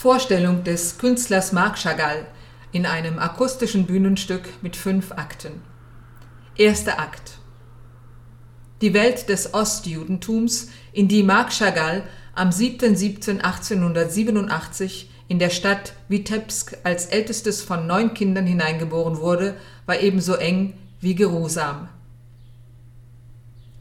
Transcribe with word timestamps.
Vorstellung 0.00 0.64
des 0.64 0.96
Künstlers 0.96 1.52
Marc 1.52 1.76
Chagall 1.76 2.24
in 2.72 2.86
einem 2.86 3.18
akustischen 3.18 3.84
Bühnenstück 3.84 4.48
mit 4.62 4.74
fünf 4.74 5.12
Akten. 5.12 5.60
Erster 6.56 6.98
Akt. 6.98 7.32
Die 8.80 8.94
Welt 8.94 9.28
des 9.28 9.52
Ostjudentums, 9.52 10.68
in 10.94 11.06
die 11.06 11.22
Marc 11.22 11.52
Chagall 11.52 12.02
am 12.34 12.48
7.7.1887 12.48 15.04
in 15.28 15.38
der 15.38 15.50
Stadt 15.50 15.92
Witebsk 16.08 16.78
als 16.82 17.04
ältestes 17.04 17.60
von 17.60 17.86
neun 17.86 18.14
Kindern 18.14 18.46
hineingeboren 18.46 19.18
wurde, 19.18 19.54
war 19.84 20.00
ebenso 20.00 20.32
eng 20.32 20.72
wie 21.02 21.14
geruhsam. 21.14 21.90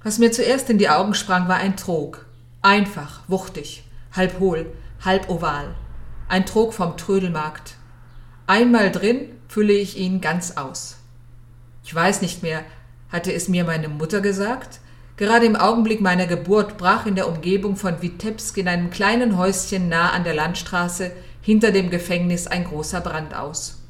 Was 0.03 0.19
mir 0.19 0.33
zuerst 0.33 0.69
in 0.69 0.79
die 0.79 0.89
Augen 0.89 1.13
sprang, 1.13 1.47
war 1.47 1.55
ein 1.55 1.77
Trog. 1.77 2.25
Einfach, 2.61 3.21
wuchtig, 3.29 3.85
halb 4.11 4.41
hohl, 4.41 4.65
halb 5.05 5.29
oval. 5.29 5.75
Ein 6.29 6.45
Trog 6.45 6.75
vom 6.75 6.95
Trödelmarkt. 6.95 7.73
Einmal 8.45 8.91
drin 8.91 9.31
fülle 9.47 9.73
ich 9.73 9.97
ihn 9.97 10.21
ganz 10.21 10.57
aus. 10.57 10.97
Ich 11.83 11.93
weiß 11.93 12.21
nicht 12.21 12.43
mehr, 12.43 12.61
hatte 13.11 13.33
es 13.33 13.47
mir 13.47 13.63
meine 13.63 13.89
Mutter 13.89 14.21
gesagt? 14.21 14.79
Gerade 15.17 15.47
im 15.47 15.55
Augenblick 15.55 16.01
meiner 16.01 16.27
Geburt 16.27 16.77
brach 16.77 17.07
in 17.07 17.15
der 17.15 17.27
Umgebung 17.27 17.75
von 17.75 18.03
Witebsk 18.03 18.57
in 18.57 18.67
einem 18.67 18.91
kleinen 18.91 19.39
Häuschen 19.39 19.89
nah 19.89 20.11
an 20.11 20.23
der 20.23 20.35
Landstraße 20.35 21.11
hinter 21.41 21.71
dem 21.71 21.89
Gefängnis 21.89 22.45
ein 22.45 22.63
großer 22.63 23.01
Brand 23.01 23.33
aus. 23.33 23.81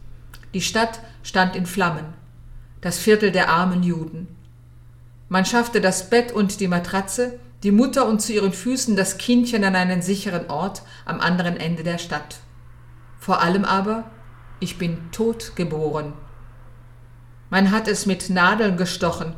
Die 0.53 0.61
Stadt 0.61 1.01
stand 1.23 1.57
in 1.57 1.65
Flammen. 1.65 2.05
Das 2.79 2.99
Viertel 2.99 3.33
der 3.33 3.49
armen 3.49 3.83
Juden. 3.83 4.33
Man 5.27 5.43
schaffte 5.43 5.81
das 5.81 6.09
Bett 6.09 6.31
und 6.31 6.61
die 6.61 6.69
Matratze, 6.69 7.37
die 7.63 7.71
Mutter 7.71 8.07
und 8.07 8.21
zu 8.21 8.33
ihren 8.33 8.53
Füßen 8.53 8.95
das 8.95 9.17
Kindchen 9.17 9.63
an 9.63 9.75
einen 9.75 10.01
sicheren 10.01 10.49
Ort 10.49 10.83
am 11.05 11.19
anderen 11.19 11.57
Ende 11.57 11.83
der 11.83 11.97
Stadt. 11.97 12.37
Vor 13.19 13.41
allem 13.41 13.65
aber, 13.65 14.05
ich 14.59 14.77
bin 14.77 15.11
tot 15.11 15.53
geboren. 15.55 16.13
Man 17.49 17.71
hat 17.71 17.87
es 17.87 18.05
mit 18.05 18.29
Nadeln 18.29 18.77
gestochen, 18.77 19.33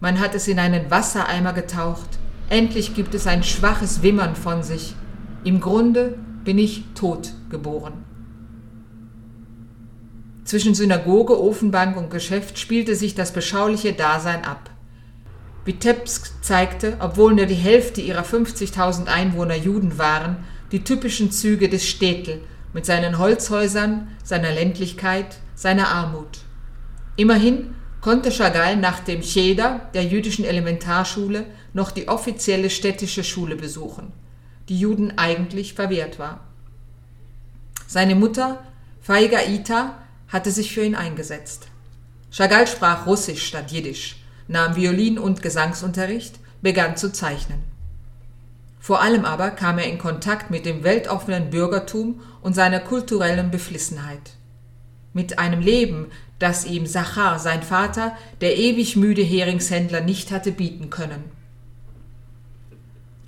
man 0.00 0.18
hat 0.18 0.34
es 0.34 0.48
in 0.48 0.58
einen 0.58 0.90
Wassereimer 0.90 1.52
getaucht. 1.52 2.18
Endlich 2.48 2.94
gibt 2.94 3.14
es 3.14 3.28
ein 3.28 3.44
schwaches 3.44 4.02
Wimmern 4.02 4.34
von 4.34 4.64
sich. 4.64 4.96
Im 5.44 5.60
Grunde 5.60 6.18
bin 6.42 6.58
ich 6.58 6.84
tot 6.94 7.32
geboren. 7.50 8.04
Zwischen 10.44 10.74
Synagoge, 10.74 11.40
Ofenbank 11.40 11.96
und 11.96 12.10
Geschäft 12.10 12.58
spielte 12.58 12.96
sich 12.96 13.14
das 13.14 13.32
beschauliche 13.32 13.92
Dasein 13.92 14.44
ab. 14.44 14.71
Vitebsk 15.64 16.42
zeigte, 16.42 16.96
obwohl 16.98 17.34
nur 17.34 17.46
die 17.46 17.54
Hälfte 17.54 18.00
ihrer 18.00 18.24
50.000 18.24 19.06
Einwohner 19.06 19.54
Juden 19.54 19.98
waren, 19.98 20.44
die 20.72 20.82
typischen 20.82 21.30
Züge 21.30 21.68
des 21.68 21.88
Städtel 21.88 22.40
mit 22.72 22.86
seinen 22.86 23.18
Holzhäusern, 23.18 24.08
seiner 24.24 24.52
Ländlichkeit, 24.52 25.36
seiner 25.54 25.88
Armut. 25.88 26.40
Immerhin 27.16 27.74
konnte 28.00 28.32
Chagall 28.32 28.76
nach 28.76 29.00
dem 29.00 29.20
Cheder, 29.20 29.88
der 29.94 30.04
jüdischen 30.04 30.44
Elementarschule, 30.44 31.46
noch 31.72 31.90
die 31.92 32.08
offizielle 32.08 32.70
städtische 32.70 33.22
Schule 33.22 33.54
besuchen, 33.54 34.12
die 34.68 34.78
Juden 34.78 35.16
eigentlich 35.18 35.74
verwehrt 35.74 36.18
war. 36.18 36.40
Seine 37.86 38.14
Mutter, 38.14 38.64
Faiga 39.00 39.40
Ita, 39.42 39.98
hatte 40.28 40.50
sich 40.50 40.72
für 40.72 40.82
ihn 40.82 40.94
eingesetzt. 40.94 41.68
Chagall 42.30 42.66
sprach 42.66 43.06
Russisch 43.06 43.46
statt 43.46 43.70
Jiddisch, 43.70 44.16
nahm 44.52 44.76
Violin- 44.76 45.18
und 45.18 45.42
Gesangsunterricht, 45.42 46.38
begann 46.60 46.96
zu 46.96 47.12
zeichnen. 47.12 47.64
Vor 48.78 49.00
allem 49.00 49.24
aber 49.24 49.50
kam 49.50 49.78
er 49.78 49.86
in 49.86 49.98
Kontakt 49.98 50.50
mit 50.50 50.66
dem 50.66 50.84
weltoffenen 50.84 51.50
Bürgertum 51.50 52.20
und 52.40 52.54
seiner 52.54 52.80
kulturellen 52.80 53.50
Beflissenheit. 53.50 54.32
Mit 55.12 55.38
einem 55.38 55.60
Leben, 55.60 56.06
das 56.38 56.64
ihm 56.64 56.86
Sachar, 56.86 57.38
sein 57.38 57.62
Vater, 57.62 58.16
der 58.40 58.56
ewig 58.56 58.96
müde 58.96 59.22
Heringshändler, 59.22 60.00
nicht 60.00 60.32
hatte 60.32 60.50
bieten 60.50 60.90
können. 60.90 61.24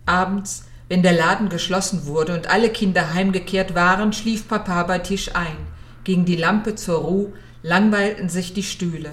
Abends, 0.06 0.64
wenn 0.88 1.02
der 1.02 1.12
Laden 1.12 1.48
geschlossen 1.48 2.06
wurde 2.06 2.34
und 2.34 2.48
alle 2.48 2.70
Kinder 2.70 3.14
heimgekehrt 3.14 3.74
waren, 3.74 4.12
schlief 4.12 4.48
Papa 4.48 4.82
bei 4.82 4.98
Tisch 4.98 5.34
ein. 5.34 5.56
Ging 6.02 6.24
die 6.24 6.36
Lampe 6.36 6.74
zur 6.74 6.98
Ruhe, 6.98 7.32
langweilten 7.62 8.28
sich 8.28 8.52
die 8.52 8.62
Stühle. 8.62 9.12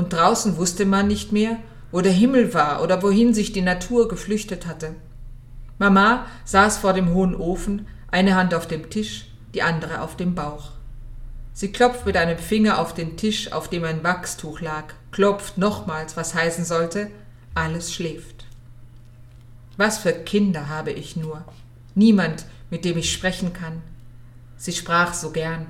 Und 0.00 0.14
draußen 0.14 0.56
wusste 0.56 0.86
man 0.86 1.08
nicht 1.08 1.30
mehr, 1.30 1.58
wo 1.92 2.00
der 2.00 2.10
Himmel 2.10 2.54
war 2.54 2.82
oder 2.82 3.02
wohin 3.02 3.34
sich 3.34 3.52
die 3.52 3.60
Natur 3.60 4.08
geflüchtet 4.08 4.64
hatte. 4.64 4.94
Mama 5.78 6.24
saß 6.46 6.78
vor 6.78 6.94
dem 6.94 7.12
hohen 7.12 7.34
Ofen, 7.34 7.86
eine 8.10 8.34
Hand 8.34 8.54
auf 8.54 8.66
dem 8.66 8.88
Tisch, 8.88 9.26
die 9.52 9.60
andere 9.60 10.00
auf 10.00 10.16
dem 10.16 10.34
Bauch. 10.34 10.70
Sie 11.52 11.70
klopft 11.70 12.06
mit 12.06 12.16
einem 12.16 12.38
Finger 12.38 12.78
auf 12.78 12.94
den 12.94 13.18
Tisch, 13.18 13.52
auf 13.52 13.68
dem 13.68 13.84
ein 13.84 14.02
Wachstuch 14.02 14.62
lag, 14.62 14.94
klopft 15.10 15.58
nochmals, 15.58 16.16
was 16.16 16.34
heißen 16.34 16.64
sollte, 16.64 17.10
alles 17.54 17.92
schläft. 17.92 18.46
Was 19.76 19.98
für 19.98 20.12
Kinder 20.14 20.70
habe 20.70 20.92
ich 20.92 21.14
nur. 21.14 21.44
Niemand, 21.94 22.46
mit 22.70 22.86
dem 22.86 22.96
ich 22.96 23.12
sprechen 23.12 23.52
kann. 23.52 23.82
Sie 24.56 24.72
sprach 24.72 25.12
so 25.12 25.30
gern. 25.30 25.66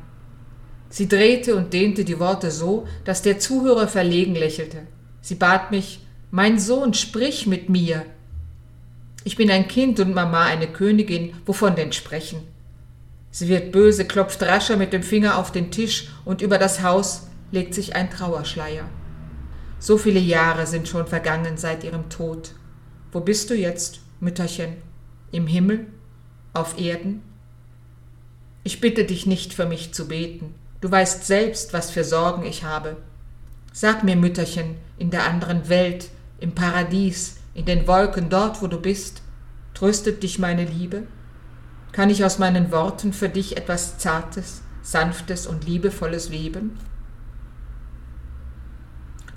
Sie 0.90 1.08
drehte 1.08 1.54
und 1.54 1.72
dehnte 1.72 2.04
die 2.04 2.18
Worte 2.18 2.50
so, 2.50 2.86
dass 3.04 3.22
der 3.22 3.38
Zuhörer 3.38 3.86
verlegen 3.86 4.34
lächelte. 4.34 4.82
Sie 5.22 5.36
bat 5.36 5.70
mich, 5.70 6.00
mein 6.32 6.58
Sohn, 6.58 6.94
sprich 6.94 7.46
mit 7.46 7.68
mir. 7.68 8.04
Ich 9.22 9.36
bin 9.36 9.50
ein 9.50 9.68
Kind 9.68 10.00
und 10.00 10.14
Mama 10.14 10.44
eine 10.44 10.66
Königin, 10.66 11.34
wovon 11.46 11.76
denn 11.76 11.92
sprechen? 11.92 12.40
Sie 13.30 13.48
wird 13.48 13.70
böse, 13.70 14.04
klopft 14.04 14.42
rascher 14.42 14.76
mit 14.76 14.92
dem 14.92 15.04
Finger 15.04 15.38
auf 15.38 15.52
den 15.52 15.70
Tisch 15.70 16.08
und 16.24 16.42
über 16.42 16.58
das 16.58 16.82
Haus 16.82 17.28
legt 17.52 17.72
sich 17.74 17.94
ein 17.94 18.10
Trauerschleier. 18.10 18.88
So 19.78 19.96
viele 19.96 20.20
Jahre 20.20 20.66
sind 20.66 20.88
schon 20.88 21.06
vergangen 21.06 21.56
seit 21.56 21.84
ihrem 21.84 22.08
Tod. 22.10 22.52
Wo 23.12 23.20
bist 23.20 23.48
du 23.50 23.54
jetzt, 23.54 24.00
Mütterchen? 24.18 24.76
Im 25.30 25.46
Himmel? 25.46 25.86
Auf 26.52 26.80
Erden? 26.80 27.22
Ich 28.64 28.80
bitte 28.80 29.04
dich 29.04 29.26
nicht 29.26 29.54
für 29.54 29.66
mich 29.66 29.94
zu 29.94 30.08
beten. 30.08 30.54
Du 30.80 30.90
weißt 30.90 31.26
selbst, 31.26 31.72
was 31.72 31.90
für 31.90 32.04
Sorgen 32.04 32.44
ich 32.44 32.64
habe. 32.64 32.96
Sag 33.72 34.02
mir, 34.02 34.16
Mütterchen, 34.16 34.76
in 34.98 35.10
der 35.10 35.24
anderen 35.24 35.68
Welt, 35.68 36.08
im 36.38 36.54
Paradies, 36.54 37.36
in 37.54 37.66
den 37.66 37.86
Wolken, 37.86 38.30
dort, 38.30 38.62
wo 38.62 38.66
du 38.66 38.80
bist, 38.80 39.22
tröstet 39.74 40.22
dich 40.22 40.38
meine 40.38 40.64
Liebe? 40.64 41.02
Kann 41.92 42.08
ich 42.08 42.24
aus 42.24 42.38
meinen 42.38 42.72
Worten 42.72 43.12
für 43.12 43.28
dich 43.28 43.56
etwas 43.56 43.98
Zartes, 43.98 44.62
Sanftes 44.82 45.46
und 45.46 45.66
Liebevolles 45.66 46.30
weben? 46.30 46.78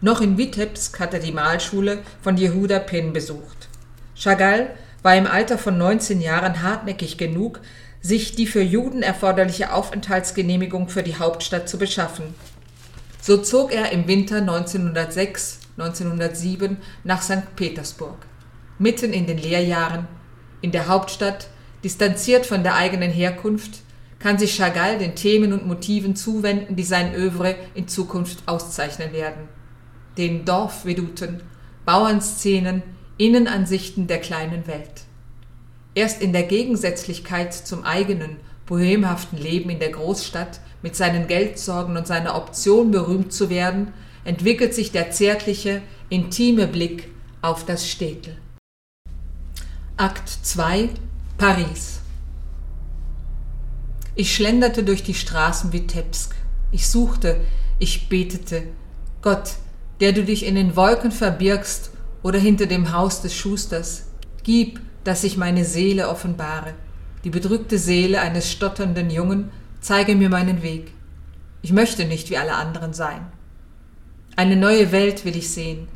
Noch 0.02 0.22
in 0.22 0.38
Witebsk 0.38 1.00
hat 1.00 1.14
er 1.14 1.20
die 1.20 1.32
Malschule 1.32 2.00
von 2.22 2.38
Jehuda 2.38 2.80
Penn 2.80 3.14
besucht. 3.14 3.70
Chagall 4.16 4.76
war 5.02 5.16
im 5.16 5.28
Alter 5.28 5.58
von 5.58 5.78
19 5.78 6.22
Jahren 6.22 6.62
hartnäckig 6.62 7.18
genug, 7.18 7.60
sich 8.04 8.36
die 8.36 8.48
für 8.48 8.62
Juden 8.62 9.02
erforderliche 9.02 9.74
Aufenthaltsgenehmigung 9.74 10.90
für 10.90 11.04
die 11.04 11.16
Hauptstadt 11.16 11.70
zu 11.70 11.78
beschaffen. 11.78 12.36
So 13.22 13.38
zog 13.38 13.74
er 13.74 13.94
im 13.94 14.08
Winter 14.08 14.38
1906, 14.38 15.60
1907 15.78 16.78
nach 17.06 17.22
St. 17.22 17.56
Petersburg. 17.56 18.18
Mitten 18.78 19.14
in 19.14 19.26
den 19.26 19.38
Lehrjahren, 19.38 20.08
in 20.62 20.74
der 20.74 20.88
Hauptstadt, 20.88 21.48
distanziert 21.86 22.46
von 22.46 22.64
der 22.64 22.76
eigenen 22.76 23.12
Herkunft, 23.12 23.80
kann 24.20 24.38
sich 24.38 24.56
Chagall 24.56 24.98
den 24.98 25.16
Themen 25.16 25.54
und 25.54 25.66
Motiven 25.66 26.16
zuwenden, 26.18 26.76
die 26.76 26.84
sein 26.84 27.16
Övre 27.16 27.56
in 27.74 27.88
Zukunft 27.88 28.40
auszeichnen 28.46 29.14
werden. 29.14 29.48
Den 30.18 30.44
Dorfveduten, 30.44 31.42
Bauernszenen, 31.86 32.84
Innenansichten 33.18 34.08
der 34.08 34.20
kleinen 34.20 34.68
Welt. 34.68 35.04
Erst 35.96 36.22
in 36.22 36.34
der 36.34 36.44
Gegensätzlichkeit 36.44 37.54
zum 37.54 37.84
eigenen, 37.84 38.38
bohemhaften 38.66 39.38
Leben 39.38 39.70
in 39.70 39.80
der 39.80 39.92
Großstadt 39.92 40.60
mit 40.82 40.96
seinen 40.96 41.28
Geldsorgen 41.28 41.98
und 41.98 42.08
seiner 42.08 42.36
Option 42.36 42.92
berühmt 42.92 43.32
zu 43.32 43.50
werden, 43.50 43.94
entwickelt 44.24 44.74
sich 44.74 44.92
der 44.92 45.12
zärtliche, 45.12 45.82
intime 46.10 46.68
Blick 46.68 47.10
auf 47.42 47.66
das 47.66 47.88
Städtel. 47.88 48.38
Akt 49.98 50.30
2 50.30 50.90
Paris 51.38 52.00
Ich 54.16 54.34
schlenderte 54.34 54.84
durch 54.84 55.04
die 55.04 55.14
Straßen 55.14 55.74
Witebsk. 55.74 56.34
Ich 56.72 56.88
suchte, 56.88 57.42
ich 57.78 58.10
betete, 58.10 58.64
Gott, 59.22 59.54
der 60.00 60.14
du 60.14 60.24
dich 60.24 60.46
in 60.46 60.56
den 60.56 60.76
Wolken 60.76 61.12
verbirgst 61.12 61.92
oder 62.24 62.40
hinter 62.40 62.66
dem 62.66 62.92
Haus 62.92 63.22
des 63.22 63.36
Schusters, 63.36 64.06
gib, 64.44 64.80
dass 65.04 65.24
ich 65.24 65.38
meine 65.38 65.66
Seele 65.66 66.10
offenbare, 66.10 66.74
die 67.24 67.30
bedrückte 67.30 67.78
Seele 67.78 68.22
eines 68.22 68.52
stotternden 68.52 69.10
Jungen, 69.10 69.52
zeige 69.82 70.16
mir 70.16 70.30
meinen 70.30 70.62
Weg. 70.62 70.92
Ich 71.62 71.72
möchte 71.72 72.06
nicht 72.06 72.30
wie 72.30 72.38
alle 72.38 72.56
anderen 72.56 72.94
sein. 72.94 73.26
Eine 74.36 74.56
neue 74.56 74.92
Welt 74.92 75.26
will 75.26 75.36
ich 75.38 75.52
sehen, 75.52 75.88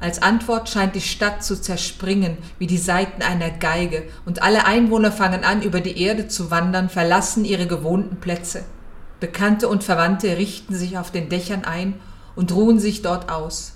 Als 0.00 0.22
Antwort 0.22 0.68
scheint 0.68 0.94
die 0.94 1.00
Stadt 1.00 1.42
zu 1.42 1.60
zerspringen 1.60 2.38
wie 2.58 2.68
die 2.68 2.78
Saiten 2.78 3.22
einer 3.22 3.50
Geige, 3.50 4.04
und 4.24 4.42
alle 4.42 4.64
Einwohner 4.64 5.10
fangen 5.10 5.42
an, 5.42 5.62
über 5.62 5.80
die 5.80 6.00
Erde 6.00 6.28
zu 6.28 6.52
wandern, 6.52 6.88
verlassen 6.88 7.44
ihre 7.44 7.66
gewohnten 7.66 8.16
Plätze. 8.16 8.64
Bekannte 9.18 9.68
und 9.68 9.82
Verwandte 9.82 10.36
richten 10.36 10.76
sich 10.76 10.98
auf 10.98 11.10
den 11.10 11.28
Dächern 11.28 11.64
ein 11.64 11.94
und 12.36 12.52
ruhen 12.52 12.78
sich 12.78 13.02
dort 13.02 13.28
aus. 13.28 13.72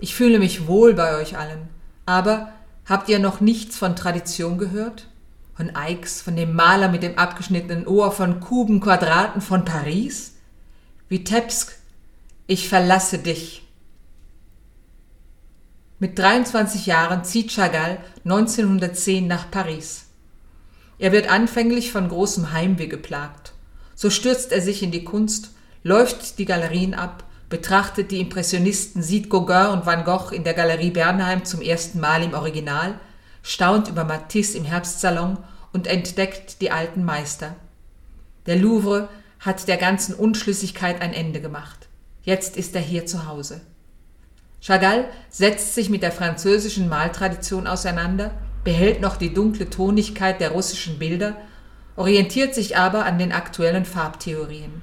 Ich 0.00 0.16
fühle 0.16 0.40
mich 0.40 0.66
wohl 0.66 0.94
bei 0.94 1.16
euch 1.20 1.38
allen. 1.38 1.68
Aber 2.04 2.48
habt 2.86 3.08
ihr 3.08 3.18
noch 3.18 3.40
nichts 3.40 3.76
von 3.76 3.96
Tradition 3.96 4.58
gehört? 4.58 5.08
Von 5.56 5.74
Aix, 5.76 6.20
von 6.20 6.36
dem 6.36 6.54
Maler 6.54 6.88
mit 6.88 7.02
dem 7.02 7.16
abgeschnittenen 7.16 7.86
Ohr, 7.86 8.10
von 8.10 8.40
Kuben, 8.40 8.80
Quadraten, 8.80 9.40
von 9.40 9.64
Paris? 9.64 10.34
Vitebsk, 11.08 11.78
ich 12.46 12.68
verlasse 12.68 13.18
dich. 13.18 13.62
Mit 15.98 16.18
23 16.18 16.86
Jahren 16.86 17.24
zieht 17.24 17.52
Chagall 17.52 17.98
1910 18.24 19.26
nach 19.26 19.50
Paris. 19.50 20.06
Er 20.98 21.12
wird 21.12 21.30
anfänglich 21.30 21.92
von 21.92 22.08
großem 22.08 22.52
Heimweh 22.52 22.88
geplagt. 22.88 23.52
So 23.94 24.10
stürzt 24.10 24.52
er 24.52 24.60
sich 24.60 24.82
in 24.82 24.90
die 24.90 25.04
Kunst, 25.04 25.52
läuft 25.82 26.38
die 26.38 26.44
Galerien 26.44 26.94
ab, 26.94 27.24
betrachtet 27.54 28.10
die 28.10 28.18
Impressionisten, 28.18 29.00
sieht 29.00 29.30
Gauguin 29.30 29.68
und 29.68 29.86
Van 29.86 30.02
Gogh 30.02 30.32
in 30.34 30.42
der 30.42 30.54
Galerie 30.54 30.90
Bernheim 30.90 31.44
zum 31.44 31.62
ersten 31.62 32.00
Mal 32.00 32.24
im 32.24 32.34
Original, 32.34 32.98
staunt 33.44 33.86
über 33.86 34.02
Matisse 34.02 34.58
im 34.58 34.64
Herbstsalon 34.64 35.38
und 35.72 35.86
entdeckt 35.86 36.60
die 36.60 36.72
alten 36.72 37.04
Meister. 37.04 37.54
Der 38.46 38.56
Louvre 38.56 39.08
hat 39.38 39.68
der 39.68 39.76
ganzen 39.76 40.16
Unschlüssigkeit 40.16 41.00
ein 41.00 41.12
Ende 41.12 41.40
gemacht. 41.40 41.86
Jetzt 42.24 42.56
ist 42.56 42.74
er 42.74 42.80
hier 42.80 43.06
zu 43.06 43.28
Hause. 43.28 43.60
Chagall 44.60 45.04
setzt 45.28 45.76
sich 45.76 45.90
mit 45.90 46.02
der 46.02 46.10
französischen 46.10 46.88
Maltradition 46.88 47.68
auseinander, 47.68 48.32
behält 48.64 49.00
noch 49.00 49.16
die 49.16 49.32
dunkle 49.32 49.70
Tonigkeit 49.70 50.40
der 50.40 50.50
russischen 50.50 50.98
Bilder, 50.98 51.36
orientiert 51.94 52.52
sich 52.52 52.76
aber 52.76 53.04
an 53.04 53.16
den 53.16 53.30
aktuellen 53.30 53.84
Farbtheorien. 53.84 54.82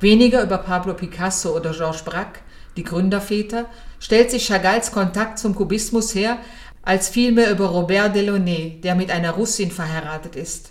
Weniger 0.00 0.42
über 0.42 0.58
Pablo 0.58 0.94
Picasso 0.94 1.56
oder 1.56 1.72
Georges 1.72 2.02
Braque, 2.02 2.40
die 2.76 2.84
Gründerväter, 2.84 3.66
stellt 3.98 4.30
sich 4.30 4.46
Chagalls 4.46 4.92
Kontakt 4.92 5.38
zum 5.38 5.54
Kubismus 5.54 6.14
her, 6.14 6.38
als 6.82 7.08
vielmehr 7.08 7.50
über 7.50 7.66
Robert 7.66 8.14
Delaunay, 8.14 8.80
der 8.82 8.94
mit 8.94 9.10
einer 9.10 9.32
Russin 9.32 9.70
verheiratet 9.70 10.36
ist. 10.36 10.70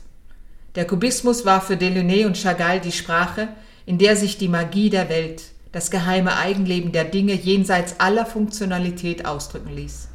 Der 0.76 0.86
Kubismus 0.86 1.46
war 1.46 1.62
für 1.62 1.76
Delaunay 1.76 2.26
und 2.26 2.38
Chagall 2.38 2.80
die 2.80 2.92
Sprache, 2.92 3.50
in 3.86 3.98
der 3.98 4.16
sich 4.16 4.38
die 4.38 4.48
Magie 4.48 4.90
der 4.90 5.10
Welt, 5.10 5.44
das 5.72 5.90
geheime 5.90 6.38
Eigenleben 6.38 6.92
der 6.92 7.06
Dinge 7.06 7.34
jenseits 7.34 8.00
aller 8.00 8.26
Funktionalität 8.26 9.26
ausdrücken 9.26 9.76
ließ. 9.76 10.08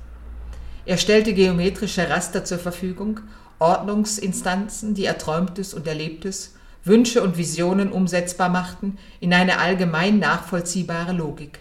Er 0.86 0.96
stellte 0.96 1.34
geometrische 1.34 2.08
Raster 2.08 2.44
zur 2.44 2.58
Verfügung, 2.58 3.20
Ordnungsinstanzen, 3.58 4.94
die 4.94 5.04
Erträumtes 5.04 5.74
und 5.74 5.86
Erlebtes, 5.86 6.54
Wünsche 6.84 7.22
und 7.22 7.36
Visionen 7.36 7.92
umsetzbar 7.92 8.48
machten 8.48 8.96
in 9.20 9.34
eine 9.34 9.58
allgemein 9.58 10.18
nachvollziehbare 10.18 11.12
Logik. 11.12 11.60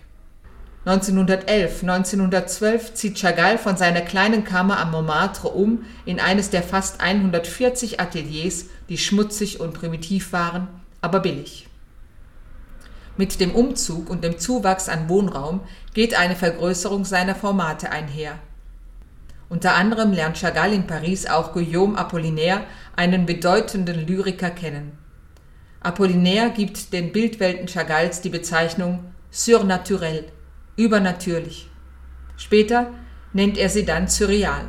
1911, 0.85 1.81
1912 1.83 2.93
zieht 2.93 3.19
Chagall 3.19 3.57
von 3.57 3.75
seiner 3.75 3.99
kleinen 3.99 4.45
Kammer 4.45 4.79
am 4.79 4.91
Montmartre 4.91 5.49
um 5.49 5.83
in 6.05 6.21
eines 6.21 6.51
der 6.51 6.63
fast 6.63 7.01
140 7.01 7.99
Ateliers, 7.99 8.65
die 8.87 8.97
schmutzig 8.97 9.59
und 9.59 9.73
primitiv 9.73 10.31
waren, 10.31 10.69
aber 11.01 11.19
billig. 11.19 11.67
Mit 13.17 13.41
dem 13.41 13.51
Umzug 13.51 14.09
und 14.09 14.23
dem 14.23 14.39
Zuwachs 14.39 14.87
an 14.87 15.09
Wohnraum 15.09 15.59
geht 15.93 16.17
eine 16.17 16.37
Vergrößerung 16.37 17.03
seiner 17.03 17.35
Formate 17.35 17.91
einher. 17.91 18.39
Unter 19.49 19.75
anderem 19.75 20.13
lernt 20.13 20.37
Chagall 20.37 20.71
in 20.71 20.87
Paris 20.87 21.25
auch 21.25 21.51
Guillaume 21.51 21.97
Apollinaire, 21.97 22.63
einen 22.95 23.25
bedeutenden 23.25 24.07
Lyriker, 24.07 24.51
kennen. 24.51 24.98
Apollinaire 25.81 26.51
gibt 26.51 26.91
den 26.91 27.11
Bildwelten 27.11 27.67
Chagalls 27.67 28.21
die 28.21 28.29
Bezeichnung 28.29 29.05
surnaturel, 29.31 30.25
übernatürlich. 30.75 31.69
Später 32.37 32.91
nennt 33.33 33.57
er 33.57 33.69
sie 33.69 33.85
dann 33.85 34.07
surreal. 34.07 34.67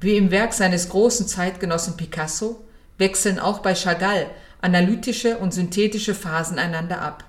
Wie 0.00 0.16
im 0.16 0.30
Werk 0.30 0.52
seines 0.52 0.88
großen 0.90 1.26
Zeitgenossen 1.26 1.96
Picasso 1.96 2.64
wechseln 2.98 3.38
auch 3.38 3.60
bei 3.60 3.74
Chagall 3.74 4.26
analytische 4.60 5.38
und 5.38 5.52
synthetische 5.52 6.14
Phasen 6.14 6.58
einander 6.58 7.02
ab. 7.02 7.24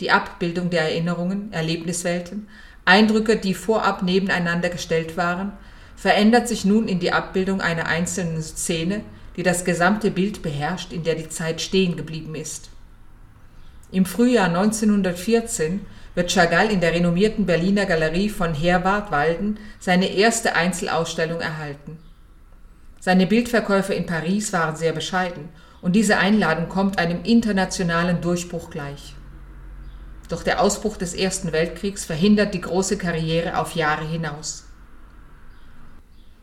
Die 0.00 0.10
Abbildung 0.10 0.70
der 0.70 0.82
Erinnerungen, 0.82 1.52
Erlebniswelten, 1.52 2.48
Eindrücke, 2.84 3.36
die 3.36 3.54
vorab 3.54 4.02
nebeneinander 4.02 4.68
gestellt 4.68 5.16
waren, 5.16 5.52
verändert 5.96 6.48
sich 6.48 6.64
nun 6.64 6.88
in 6.88 6.98
die 6.98 7.12
Abbildung 7.12 7.60
einer 7.60 7.86
einzelnen 7.86 8.42
Szene, 8.42 9.02
die 9.36 9.42
das 9.42 9.64
gesamte 9.64 10.10
Bild 10.10 10.42
beherrscht, 10.42 10.92
in 10.92 11.04
der 11.04 11.14
die 11.14 11.28
Zeit 11.28 11.60
stehen 11.60 11.96
geblieben 11.96 12.34
ist. 12.34 12.70
Im 13.90 14.06
Frühjahr 14.06 14.46
1914 14.46 15.80
wird 16.14 16.32
Chagall 16.32 16.70
in 16.70 16.80
der 16.80 16.92
renommierten 16.92 17.46
Berliner 17.46 17.86
Galerie 17.86 18.28
von 18.28 18.54
Herwart 18.54 19.10
Walden 19.10 19.58
seine 19.80 20.06
erste 20.06 20.54
Einzelausstellung 20.54 21.40
erhalten. 21.40 21.98
Seine 23.00 23.26
Bildverkäufe 23.26 23.94
in 23.94 24.06
Paris 24.06 24.52
waren 24.52 24.76
sehr 24.76 24.92
bescheiden 24.92 25.48
und 25.80 25.96
diese 25.96 26.18
Einladung 26.18 26.68
kommt 26.68 26.98
einem 26.98 27.24
internationalen 27.24 28.20
Durchbruch 28.20 28.70
gleich. 28.70 29.14
Doch 30.28 30.42
der 30.42 30.62
Ausbruch 30.62 30.96
des 30.96 31.12
Ersten 31.12 31.52
Weltkriegs 31.52 32.04
verhindert 32.04 32.54
die 32.54 32.60
große 32.60 32.96
Karriere 32.96 33.58
auf 33.58 33.74
Jahre 33.74 34.06
hinaus. 34.06 34.64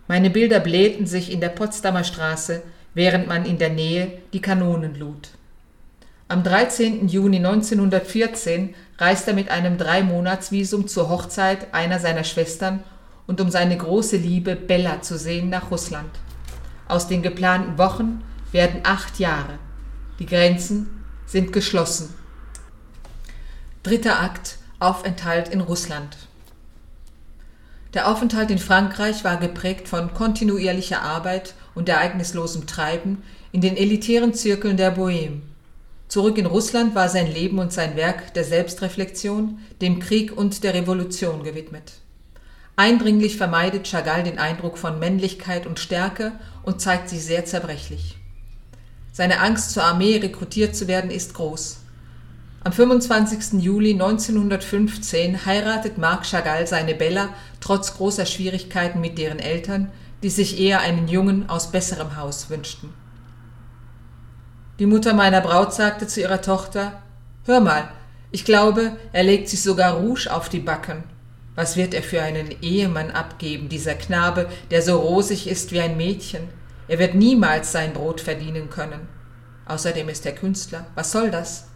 Meine 0.07 0.29
Bilder 0.29 0.59
blähten 0.59 1.05
sich 1.05 1.31
in 1.31 1.39
der 1.39 1.49
Potsdamer 1.49 2.03
Straße, 2.03 2.61
während 2.99 3.27
man 3.27 3.45
in 3.45 3.57
der 3.57 3.69
Nähe 3.69 4.11
die 4.33 4.41
Kanonen 4.41 4.93
lud. 4.93 5.29
Am 6.27 6.43
13. 6.43 7.07
Juni 7.07 7.37
1914 7.37 8.75
reist 8.97 9.25
er 9.25 9.33
mit 9.33 9.49
einem 9.49 9.77
Dreimonatsvisum 9.77 10.85
zur 10.89 11.07
Hochzeit 11.07 11.73
einer 11.73 11.99
seiner 11.99 12.25
Schwestern 12.25 12.83
und 13.25 13.39
um 13.39 13.49
seine 13.51 13.77
große 13.77 14.17
Liebe 14.17 14.57
Bella 14.57 15.01
zu 15.01 15.17
sehen 15.17 15.49
nach 15.49 15.71
Russland. 15.71 16.09
Aus 16.89 17.07
den 17.07 17.21
geplanten 17.21 17.77
Wochen 17.77 18.21
werden 18.51 18.81
acht 18.83 19.17
Jahre. 19.17 19.59
Die 20.19 20.25
Grenzen 20.25 21.05
sind 21.25 21.53
geschlossen. 21.53 22.13
Dritter 23.81 24.19
Akt 24.19 24.57
Aufenthalt 24.79 25.47
in 25.47 25.61
Russland. 25.61 26.17
Der 27.93 28.09
Aufenthalt 28.09 28.51
in 28.51 28.59
Frankreich 28.59 29.23
war 29.23 29.37
geprägt 29.37 29.87
von 29.87 30.13
kontinuierlicher 30.13 31.01
Arbeit 31.01 31.53
und 31.79 31.87
ereignislosem 31.87 32.67
Treiben 32.67 33.23
in 33.53 33.61
den 33.61 33.77
elitären 33.77 34.33
Zirkeln 34.33 34.75
der 34.75 34.95
Bohème. 34.95 35.39
Zurück 36.09 36.37
in 36.37 36.45
Russland 36.45 36.93
war 36.93 37.07
sein 37.07 37.31
Leben 37.31 37.57
und 37.57 37.71
sein 37.71 37.95
Werk 37.95 38.33
der 38.33 38.43
Selbstreflexion, 38.43 39.59
dem 39.81 39.99
Krieg 39.99 40.35
und 40.37 40.65
der 40.65 40.73
Revolution 40.73 41.41
gewidmet. 41.41 41.93
Eindringlich 42.75 43.37
vermeidet 43.37 43.87
Chagall 43.87 44.23
den 44.23 44.39
Eindruck 44.39 44.77
von 44.77 44.99
Männlichkeit 44.99 45.65
und 45.65 45.79
Stärke 45.79 46.33
und 46.63 46.81
zeigt 46.81 47.07
sich 47.07 47.23
sehr 47.23 47.45
zerbrechlich. 47.45 48.17
Seine 49.13 49.39
Angst, 49.39 49.71
zur 49.71 49.83
Armee 49.83 50.17
rekrutiert 50.17 50.75
zu 50.75 50.89
werden, 50.89 51.11
ist 51.11 51.33
groß. 51.33 51.77
Am 52.61 52.73
25. 52.73 53.61
Juli 53.61 53.93
1915 53.93 55.45
heiratet 55.45 55.97
Marc 55.97 56.25
Chagall 56.25 56.67
seine 56.67 56.93
Bella 56.93 57.29
trotz 57.61 57.95
großer 57.95 58.25
Schwierigkeiten 58.25 58.99
mit 58.99 59.17
deren 59.17 59.39
Eltern, 59.39 59.91
die 60.23 60.29
sich 60.29 60.59
eher 60.59 60.81
einen 60.81 61.07
Jungen 61.07 61.49
aus 61.49 61.71
besserem 61.71 62.17
Haus 62.17 62.49
wünschten. 62.49 62.93
Die 64.79 64.85
Mutter 64.85 65.13
meiner 65.13 65.41
Braut 65.41 65.73
sagte 65.73 66.07
zu 66.07 66.21
ihrer 66.21 66.41
Tochter 66.41 67.01
Hör 67.45 67.59
mal, 67.59 67.89
ich 68.31 68.45
glaube, 68.45 68.95
er 69.11 69.23
legt 69.23 69.49
sich 69.49 69.61
sogar 69.63 69.95
Rouge 69.95 70.27
auf 70.31 70.49
die 70.49 70.59
Backen. 70.59 71.03
Was 71.55 71.75
wird 71.75 71.93
er 71.93 72.03
für 72.03 72.21
einen 72.21 72.55
Ehemann 72.61 73.11
abgeben, 73.11 73.69
dieser 73.69 73.95
Knabe, 73.95 74.47
der 74.71 74.81
so 74.81 74.97
rosig 74.97 75.47
ist 75.47 75.71
wie 75.71 75.81
ein 75.81 75.97
Mädchen? 75.97 76.47
Er 76.87 76.99
wird 76.99 77.15
niemals 77.15 77.71
sein 77.71 77.93
Brot 77.93 78.21
verdienen 78.21 78.69
können. 78.69 79.07
Außerdem 79.65 80.09
ist 80.09 80.25
er 80.25 80.31
Künstler. 80.33 80.85
Was 80.95 81.11
soll 81.11 81.31
das? 81.31 81.67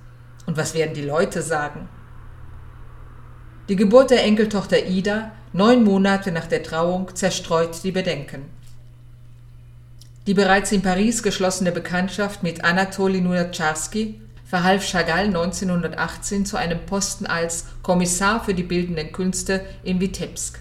Und 0.46 0.58
was 0.58 0.74
werden 0.74 0.94
die 0.94 1.04
Leute 1.04 1.42
sagen? 1.42 1.90
Die 3.70 3.76
Geburt 3.76 4.12
der 4.12 4.24
Enkeltochter 4.24 4.86
Ida, 4.86 5.32
neun 5.54 5.84
Monate 5.84 6.32
nach 6.32 6.48
der 6.48 6.64
Trauung, 6.64 7.16
zerstreut 7.16 7.84
die 7.84 7.92
Bedenken. 7.92 8.44
Die 10.28 10.34
bereits 10.34 10.72
in 10.72 10.82
Paris 10.82 11.22
geschlossene 11.22 11.72
Bekanntschaft 11.72 12.44
mit 12.44 12.64
Anatoli 12.64 13.20
Lunatscharski 13.20 14.20
verhalf 14.46 14.86
Chagall 14.86 15.26
1918 15.26 16.46
zu 16.46 16.58
einem 16.58 16.86
Posten 16.86 17.26
als 17.26 17.66
Kommissar 17.82 18.44
für 18.44 18.54
die 18.54 18.64
bildenden 18.64 19.12
Künste 19.12 19.66
in 19.84 20.00
Vitebsk. 20.00 20.60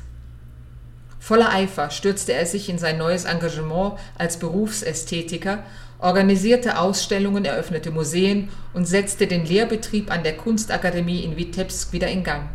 Voller 1.20 1.52
Eifer 1.52 1.90
stürzte 1.90 2.32
er 2.32 2.46
sich 2.46 2.68
in 2.68 2.78
sein 2.78 2.98
neues 2.98 3.24
Engagement 3.24 3.94
als 4.18 4.38
Berufsästhetiker 4.38 5.62
organisierte 6.02 6.78
Ausstellungen, 6.78 7.44
eröffnete 7.44 7.92
Museen 7.92 8.48
und 8.74 8.86
setzte 8.86 9.28
den 9.28 9.46
Lehrbetrieb 9.46 10.10
an 10.10 10.24
der 10.24 10.36
Kunstakademie 10.36 11.20
in 11.20 11.36
Witebsk 11.36 11.92
wieder 11.92 12.08
in 12.08 12.24
Gang. 12.24 12.48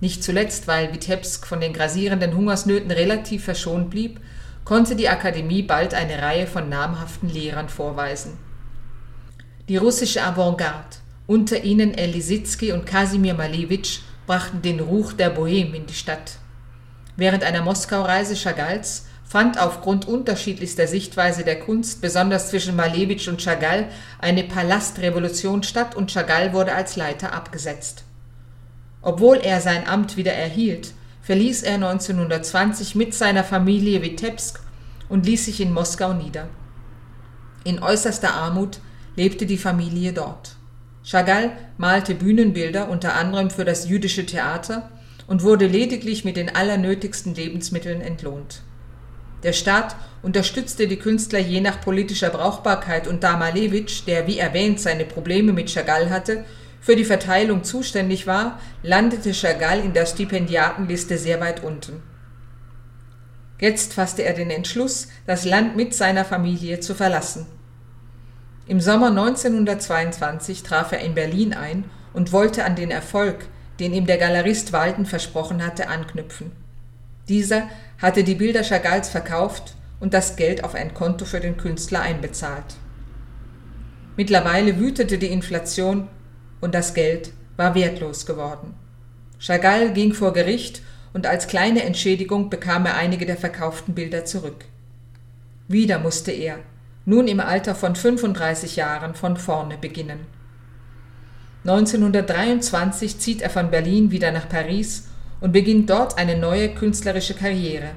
Nicht 0.00 0.24
zuletzt, 0.24 0.66
weil 0.66 0.92
Witebsk 0.92 1.46
von 1.46 1.60
den 1.60 1.72
grasierenden 1.72 2.34
Hungersnöten 2.34 2.90
relativ 2.90 3.44
verschont 3.44 3.90
blieb, 3.90 4.20
konnte 4.64 4.96
die 4.96 5.08
Akademie 5.08 5.62
bald 5.62 5.94
eine 5.94 6.22
Reihe 6.22 6.46
von 6.46 6.68
namhaften 6.68 7.28
Lehrern 7.28 7.68
vorweisen. 7.68 8.38
Die 9.68 9.76
russische 9.76 10.22
Avantgarde, 10.22 10.96
unter 11.26 11.62
ihnen 11.62 11.94
El 11.94 12.14
und 12.72 12.86
Kasimir 12.86 13.34
Malevich, 13.34 14.02
brachten 14.26 14.62
den 14.62 14.80
Ruch 14.80 15.12
der 15.12 15.36
Bohème 15.36 15.74
in 15.74 15.86
die 15.86 15.94
Stadt. 15.94 16.38
Während 17.16 17.44
einer 17.44 17.62
Moskau-Reise 17.62 18.34
Chagalls 18.34 19.06
fand 19.24 19.60
aufgrund 19.60 20.08
unterschiedlichster 20.08 20.86
Sichtweise 20.86 21.44
der 21.44 21.60
Kunst, 21.60 22.00
besonders 22.00 22.50
zwischen 22.50 22.74
Malevich 22.74 23.28
und 23.28 23.40
Chagall, 23.40 23.88
eine 24.18 24.44
Palastrevolution 24.44 25.62
statt 25.62 25.94
und 25.94 26.10
Chagall 26.10 26.52
wurde 26.52 26.74
als 26.74 26.96
Leiter 26.96 27.32
abgesetzt. 27.32 28.04
Obwohl 29.02 29.38
er 29.38 29.60
sein 29.60 29.86
Amt 29.86 30.16
wieder 30.16 30.32
erhielt, 30.32 30.92
verließ 31.22 31.62
er 31.62 31.74
1920 31.74 32.94
mit 32.94 33.14
seiner 33.14 33.44
Familie 33.44 34.02
Witebsk 34.02 34.60
und 35.08 35.26
ließ 35.26 35.46
sich 35.46 35.60
in 35.60 35.72
Moskau 35.72 36.12
nieder. 36.12 36.48
In 37.64 37.82
äußerster 37.82 38.34
Armut 38.34 38.80
lebte 39.16 39.46
die 39.46 39.58
Familie 39.58 40.12
dort. 40.12 40.56
Chagall 41.02 41.52
malte 41.78 42.14
Bühnenbilder 42.14 42.88
unter 42.88 43.14
anderem 43.14 43.50
für 43.50 43.64
das 43.64 43.88
jüdische 43.88 44.26
Theater 44.26 44.90
und 45.26 45.42
wurde 45.42 45.66
lediglich 45.66 46.24
mit 46.24 46.36
den 46.36 46.54
allernötigsten 46.54 47.34
Lebensmitteln 47.34 48.00
entlohnt. 48.00 48.62
Der 49.42 49.54
Staat 49.54 49.96
unterstützte 50.22 50.86
die 50.86 50.98
Künstler 50.98 51.38
je 51.38 51.60
nach 51.60 51.80
politischer 51.80 52.28
Brauchbarkeit 52.28 53.08
und 53.08 53.22
da 53.22 53.36
Malevich, 53.38 54.04
der 54.04 54.26
wie 54.26 54.38
erwähnt 54.38 54.80
seine 54.80 55.06
Probleme 55.06 55.52
mit 55.52 55.70
Chagall 55.70 56.10
hatte, 56.10 56.44
für 56.80 56.96
die 56.96 57.04
Verteilung 57.04 57.62
zuständig 57.62 58.26
war, 58.26 58.58
landete 58.82 59.34
Chagall 59.34 59.80
in 59.80 59.92
der 59.92 60.06
Stipendiatenliste 60.06 61.18
sehr 61.18 61.40
weit 61.40 61.62
unten. 61.62 62.02
Jetzt 63.60 63.92
fasste 63.92 64.22
er 64.22 64.32
den 64.32 64.50
Entschluss, 64.50 65.08
das 65.26 65.44
Land 65.44 65.76
mit 65.76 65.94
seiner 65.94 66.24
Familie 66.24 66.80
zu 66.80 66.94
verlassen. 66.94 67.46
Im 68.66 68.80
Sommer 68.80 69.08
1922 69.08 70.62
traf 70.62 70.92
er 70.92 71.00
in 71.00 71.14
Berlin 71.14 71.52
ein 71.52 71.84
und 72.14 72.32
wollte 72.32 72.64
an 72.64 72.76
den 72.76 72.90
Erfolg, 72.90 73.46
den 73.78 73.92
ihm 73.92 74.06
der 74.06 74.16
Galerist 74.16 74.72
Walten 74.72 75.04
versprochen 75.04 75.64
hatte, 75.64 75.88
anknüpfen. 75.88 76.52
Dieser 77.28 77.68
hatte 77.98 78.24
die 78.24 78.34
Bilder 78.34 78.62
Chagalls 78.62 79.10
verkauft 79.10 79.74
und 80.00 80.14
das 80.14 80.36
Geld 80.36 80.64
auf 80.64 80.74
ein 80.74 80.94
Konto 80.94 81.24
für 81.26 81.40
den 81.40 81.56
Künstler 81.56 82.00
einbezahlt. 82.00 82.76
Mittlerweile 84.16 84.78
wütete 84.78 85.18
die 85.18 85.28
Inflation 85.28 86.08
und 86.60 86.74
das 86.74 86.94
Geld 86.94 87.32
war 87.56 87.74
wertlos 87.74 88.26
geworden. 88.26 88.74
Chagall 89.38 89.92
ging 89.92 90.12
vor 90.12 90.32
Gericht 90.32 90.82
und 91.12 91.26
als 91.26 91.46
kleine 91.46 91.82
Entschädigung 91.84 92.50
bekam 92.50 92.86
er 92.86 92.96
einige 92.96 93.26
der 93.26 93.36
verkauften 93.36 93.94
Bilder 93.94 94.24
zurück. 94.24 94.64
Wieder 95.68 95.98
musste 95.98 96.32
er, 96.32 96.58
nun 97.04 97.28
im 97.28 97.40
Alter 97.40 97.74
von 97.74 97.96
35 97.96 98.76
Jahren, 98.76 99.14
von 99.14 99.36
vorne 99.36 99.76
beginnen. 99.78 100.20
1923 101.64 103.18
zieht 103.18 103.42
er 103.42 103.50
von 103.50 103.70
Berlin 103.70 104.10
wieder 104.10 104.32
nach 104.32 104.48
Paris 104.48 105.08
und 105.40 105.52
beginnt 105.52 105.90
dort 105.90 106.18
eine 106.18 106.38
neue 106.38 106.74
künstlerische 106.74 107.34
Karriere. 107.34 107.90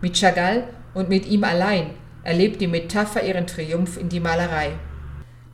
Mit 0.00 0.18
Chagall 0.18 0.64
und 0.94 1.08
mit 1.08 1.26
ihm 1.26 1.44
allein 1.44 1.90
erlebt 2.22 2.60
die 2.60 2.66
Metapher 2.66 3.22
ihren 3.22 3.46
Triumph 3.46 3.96
in 3.96 4.08
die 4.08 4.20
Malerei. 4.20 4.72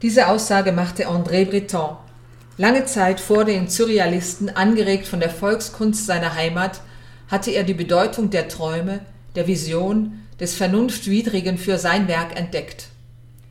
Diese 0.03 0.29
Aussage 0.29 0.73
machte 0.73 1.09
André 1.09 1.45
Breton, 1.45 1.97
Lange 2.61 2.87
Zeit 2.87 3.21
vor 3.21 3.45
den 3.45 3.69
Surrealisten, 3.69 4.57
angeregt 4.57 5.07
von 5.07 5.21
der 5.21 5.31
Volkskunst 5.31 6.07
seiner 6.07 6.35
Heimat, 6.35 6.81
hatte 7.29 7.53
er 7.53 7.63
die 7.63 7.73
Bedeutung 7.73 8.31
der 8.31 8.49
Träume, 8.49 8.99
der 9.37 9.47
Vision, 9.47 10.25
des 10.41 10.57
Vernunftwidrigen 10.57 11.57
für 11.57 11.79
sein 11.79 12.09
Werk 12.09 12.37
entdeckt. 12.37 12.89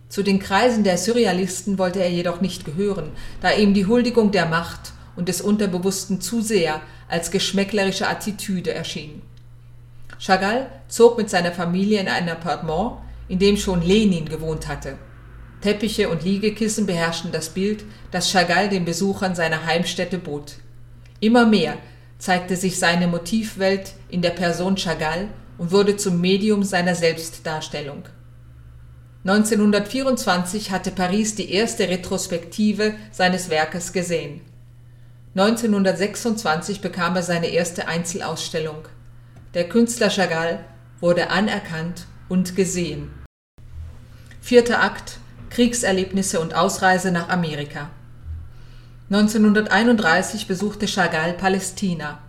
Zu 0.09 0.23
den 0.23 0.39
Kreisen 0.39 0.83
der 0.83 0.97
Surrealisten 0.97 1.77
wollte 1.77 2.01
er 2.01 2.11
jedoch 2.11 2.41
nicht 2.41 2.65
gehören, 2.65 3.11
da 3.39 3.51
ihm 3.51 3.73
die 3.73 3.85
Huldigung 3.85 4.31
der 4.31 4.45
Macht 4.45 4.91
und 5.15 5.29
des 5.29 5.39
Unterbewussten 5.39 6.19
zu 6.19 6.41
sehr 6.41 6.81
als 7.07 7.31
geschmäcklerische 7.31 8.09
Attitüde 8.09 8.73
erschien. 8.73 9.21
Chagall 10.19 10.67
zog 10.89 11.17
mit 11.17 11.29
seiner 11.29 11.53
Familie 11.53 12.01
in 12.01 12.09
ein 12.09 12.27
Appartement, 12.27 12.97
in 13.29 13.39
dem 13.39 13.55
schon 13.55 13.81
Lenin 13.81 14.27
gewohnt 14.27 14.67
hatte. 14.67 14.97
Teppiche 15.61 16.09
und 16.09 16.23
Liegekissen 16.23 16.85
beherrschten 16.85 17.31
das 17.31 17.49
Bild, 17.49 17.83
das 18.11 18.31
Chagall 18.31 18.69
den 18.69 18.85
Besuchern 18.85 19.35
seiner 19.35 19.65
Heimstätte 19.65 20.17
bot. 20.17 20.55
Immer 21.19 21.45
mehr 21.45 21.77
zeigte 22.19 22.55
sich 22.55 22.79
seine 22.79 23.07
Motivwelt 23.07 23.93
in 24.09 24.21
der 24.21 24.31
Person 24.31 24.75
Chagall 24.77 25.29
und 25.57 25.71
wurde 25.71 25.97
zum 25.97 26.21
Medium 26.21 26.63
seiner 26.63 26.95
Selbstdarstellung. 26.95 28.03
1924 29.25 30.71
hatte 30.71 30.91
Paris 30.91 31.35
die 31.35 31.51
erste 31.51 31.89
Retrospektive 31.89 32.93
seines 33.11 33.49
Werkes 33.49 33.91
gesehen. 33.91 34.41
1926 35.35 36.81
bekam 36.81 37.15
er 37.15 37.23
seine 37.23 37.47
erste 37.47 37.87
Einzelausstellung. 37.87 38.87
Der 39.53 39.67
Künstler 39.67 40.09
Chagall 40.09 40.63
wurde 40.99 41.29
anerkannt 41.29 42.05
und 42.29 42.55
gesehen. 42.55 43.11
Vierter 44.39 44.81
Akt 44.81 45.19
Kriegserlebnisse 45.49 46.39
und 46.39 46.55
Ausreise 46.55 47.11
nach 47.11 47.29
Amerika. 47.29 47.89
1931 49.09 50.47
besuchte 50.47 50.87
Chagall 50.87 51.33
Palästina. 51.33 52.19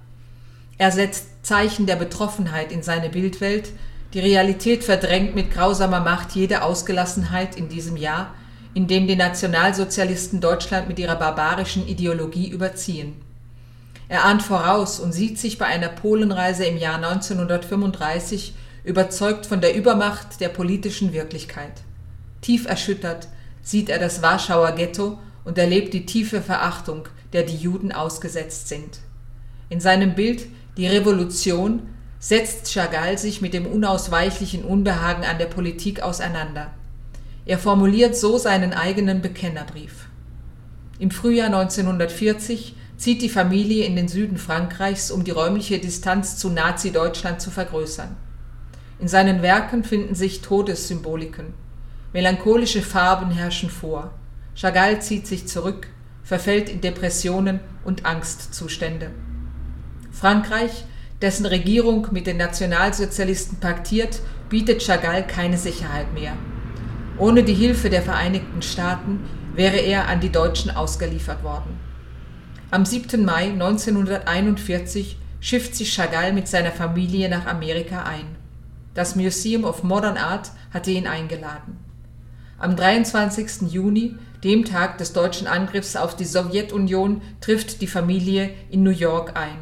Er 0.78 0.92
setzt 0.92 1.26
Zeichen 1.42 1.86
der 1.86 1.96
Betroffenheit 1.96 2.70
in 2.70 2.82
seine 2.82 3.08
Bildwelt, 3.08 3.70
die 4.14 4.20
Realität 4.20 4.84
verdrängt 4.84 5.34
mit 5.34 5.50
grausamer 5.52 6.00
Macht 6.00 6.32
jede 6.32 6.62
Ausgelassenheit 6.62 7.56
in 7.56 7.68
diesem 7.68 7.96
Jahr, 7.96 8.34
in 8.74 8.86
dem 8.86 9.06
die 9.06 9.16
Nationalsozialisten 9.16 10.40
Deutschland 10.40 10.88
mit 10.88 10.98
ihrer 10.98 11.16
barbarischen 11.16 11.86
Ideologie 11.86 12.48
überziehen. 12.48 13.20
Er 14.08 14.24
ahnt 14.24 14.42
voraus 14.42 15.00
und 15.00 15.12
sieht 15.12 15.38
sich 15.38 15.58
bei 15.58 15.66
einer 15.66 15.88
Polenreise 15.88 16.64
im 16.64 16.78
Jahr 16.78 16.96
1935 16.96 18.54
überzeugt 18.84 19.46
von 19.46 19.60
der 19.60 19.74
Übermacht 19.74 20.40
der 20.40 20.48
politischen 20.48 21.12
Wirklichkeit. 21.12 21.82
Tief 22.40 22.66
erschüttert 22.66 23.28
sieht 23.62 23.88
er 23.88 23.98
das 23.98 24.22
Warschauer 24.22 24.72
Ghetto 24.72 25.18
und 25.44 25.58
erlebt 25.58 25.92
die 25.94 26.06
tiefe 26.06 26.40
Verachtung, 26.40 27.08
der 27.32 27.42
die 27.42 27.56
Juden 27.56 27.92
ausgesetzt 27.92 28.68
sind. 28.68 29.00
In 29.68 29.80
seinem 29.80 30.14
Bild 30.14 30.46
Die 30.76 30.86
Revolution 30.86 31.82
setzt 32.18 32.72
Chagall 32.72 33.18
sich 33.18 33.40
mit 33.40 33.54
dem 33.54 33.66
unausweichlichen 33.66 34.64
Unbehagen 34.64 35.24
an 35.24 35.38
der 35.38 35.46
Politik 35.46 36.02
auseinander. 36.02 36.72
Er 37.46 37.58
formuliert 37.58 38.16
so 38.16 38.38
seinen 38.38 38.72
eigenen 38.72 39.22
Bekennerbrief. 39.22 40.08
Im 40.98 41.10
Frühjahr 41.10 41.46
1940 41.46 42.74
zieht 42.96 43.22
die 43.22 43.28
Familie 43.28 43.84
in 43.84 43.94
den 43.94 44.08
Süden 44.08 44.36
Frankreichs, 44.36 45.10
um 45.10 45.24
die 45.24 45.30
räumliche 45.30 45.78
Distanz 45.78 46.36
zu 46.36 46.50
Nazi-Deutschland 46.50 47.40
zu 47.40 47.50
vergrößern. 47.50 48.16
In 48.98 49.06
seinen 49.06 49.42
Werken 49.42 49.84
finden 49.84 50.16
sich 50.16 50.42
Todessymboliken. 50.42 51.54
Melancholische 52.12 52.80
Farben 52.80 53.30
herrschen 53.30 53.68
vor. 53.68 54.12
Chagall 54.54 55.02
zieht 55.02 55.26
sich 55.26 55.46
zurück, 55.46 55.88
verfällt 56.22 56.70
in 56.70 56.80
Depressionen 56.80 57.60
und 57.84 58.06
Angstzustände. 58.06 59.10
Frankreich, 60.10 60.84
dessen 61.20 61.44
Regierung 61.44 62.08
mit 62.10 62.26
den 62.26 62.38
Nationalsozialisten 62.38 63.60
paktiert, 63.60 64.20
bietet 64.48 64.82
Chagall 64.82 65.26
keine 65.26 65.58
Sicherheit 65.58 66.12
mehr. 66.14 66.32
Ohne 67.18 67.42
die 67.42 67.54
Hilfe 67.54 67.90
der 67.90 68.02
Vereinigten 68.02 68.62
Staaten 68.62 69.20
wäre 69.54 69.76
er 69.76 70.08
an 70.08 70.20
die 70.20 70.32
Deutschen 70.32 70.70
ausgeliefert 70.70 71.42
worden. 71.42 71.78
Am 72.70 72.86
7. 72.86 73.24
Mai 73.24 73.50
1941 73.50 75.18
schifft 75.40 75.74
sich 75.74 75.92
Chagall 75.92 76.32
mit 76.32 76.48
seiner 76.48 76.72
Familie 76.72 77.28
nach 77.28 77.46
Amerika 77.46 78.04
ein. 78.04 78.36
Das 78.94 79.14
Museum 79.14 79.64
of 79.64 79.82
Modern 79.82 80.16
Art 80.16 80.52
hatte 80.72 80.90
ihn 80.90 81.06
eingeladen. 81.06 81.87
Am 82.60 82.74
23. 82.74 83.70
Juni, 83.70 84.16
dem 84.42 84.64
Tag 84.64 84.98
des 84.98 85.12
deutschen 85.12 85.46
Angriffs 85.46 85.94
auf 85.94 86.16
die 86.16 86.24
Sowjetunion, 86.24 87.22
trifft 87.40 87.80
die 87.80 87.86
Familie 87.86 88.50
in 88.68 88.82
New 88.82 88.90
York 88.90 89.36
ein. 89.36 89.58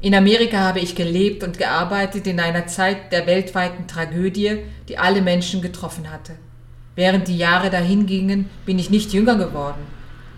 In 0.00 0.14
Amerika 0.14 0.58
habe 0.58 0.78
ich 0.78 0.94
gelebt 0.94 1.42
und 1.42 1.58
gearbeitet 1.58 2.28
in 2.28 2.38
einer 2.38 2.68
Zeit 2.68 3.10
der 3.10 3.26
weltweiten 3.26 3.88
Tragödie, 3.88 4.60
die 4.88 4.96
alle 4.96 5.22
Menschen 5.22 5.60
getroffen 5.60 6.12
hatte. 6.12 6.34
Während 6.94 7.26
die 7.26 7.38
Jahre 7.38 7.68
dahingingen, 7.68 8.48
bin 8.64 8.78
ich 8.78 8.90
nicht 8.90 9.12
jünger 9.12 9.34
geworden, 9.34 9.82